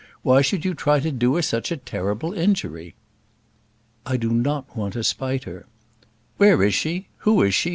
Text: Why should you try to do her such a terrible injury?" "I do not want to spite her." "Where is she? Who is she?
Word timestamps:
Why 0.23 0.41
should 0.41 0.65
you 0.65 0.73
try 0.73 0.99
to 0.99 1.11
do 1.11 1.35
her 1.35 1.43
such 1.43 1.71
a 1.71 1.77
terrible 1.77 2.33
injury?" 2.33 2.95
"I 4.03 4.17
do 4.17 4.31
not 4.31 4.75
want 4.75 4.93
to 4.93 5.03
spite 5.03 5.43
her." 5.43 5.67
"Where 6.37 6.63
is 6.63 6.73
she? 6.73 7.09
Who 7.19 7.43
is 7.43 7.53
she? 7.53 7.69